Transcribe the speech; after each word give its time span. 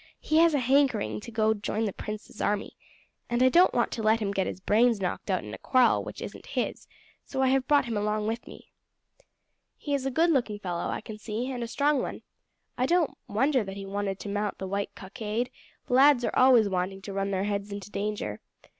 He 0.19 0.37
has 0.37 0.55
a 0.55 0.59
hankering 0.59 1.19
to 1.19 1.55
join 1.61 1.85
the 1.85 1.93
prince's 1.93 2.41
army, 2.41 2.75
and 3.29 3.43
I 3.43 3.49
don't 3.49 3.71
want 3.75 3.91
to 3.91 4.01
let 4.01 4.19
him 4.19 4.31
get 4.33 4.47
his 4.47 4.59
brains 4.59 4.99
knocked 4.99 5.29
out 5.29 5.43
in 5.43 5.53
a 5.53 5.59
quarrel 5.59 6.03
which 6.03 6.23
isn't 6.23 6.47
his, 6.57 6.87
so 7.23 7.43
I 7.43 7.49
have 7.49 7.67
brought 7.67 7.85
him 7.85 7.95
along 7.95 8.25
with 8.25 8.47
me." 8.47 8.71
"He 9.77 9.93
is 9.93 10.07
a 10.07 10.09
good 10.09 10.31
looking 10.31 10.55
young 10.55 10.59
fellow, 10.61 10.89
I 10.89 11.01
can 11.01 11.19
see, 11.19 11.51
and 11.51 11.61
a 11.61 11.67
strong 11.67 12.01
one. 12.01 12.23
I 12.79 12.87
don't 12.87 13.15
wonder 13.27 13.63
that 13.63 13.77
he 13.77 13.85
wanted 13.85 14.17
to 14.21 14.29
mount 14.29 14.57
the 14.57 14.67
white 14.67 14.89
cockade; 14.95 15.51
lads 15.87 16.25
are 16.25 16.35
always 16.35 16.67
wanting 16.67 17.03
to 17.03 17.13
run 17.13 17.29
their 17.29 17.43
heads 17.43 17.71
into 17.71 17.91
danger. 17.91 18.41